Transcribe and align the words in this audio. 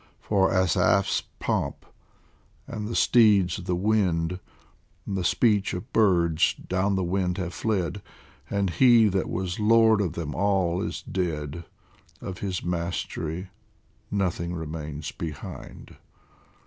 For 0.19 0.49
Assaf 0.49 1.05
's 1.07 1.21
pomp, 1.37 1.85
and 2.65 2.87
the 2.87 2.95
steeds 2.95 3.59
of 3.59 3.65
the 3.65 3.75
wind, 3.75 4.39
And 5.05 5.15
the 5.15 5.23
speech 5.23 5.75
of 5.75 5.93
birds, 5.93 6.55
down 6.55 6.95
the 6.95 7.03
wind 7.03 7.37
have 7.37 7.53
fled, 7.53 8.01
And 8.49 8.71
he 8.71 9.09
that 9.09 9.29
was 9.29 9.59
lord 9.59 10.01
of 10.01 10.13
them 10.13 10.33
all 10.33 10.81
is 10.81 11.03
dead; 11.03 11.65
Of 12.19 12.39
his 12.39 12.63
mastery 12.63 13.49
nothing 14.09 14.55
remains 14.55 15.11
behind. 15.11 15.97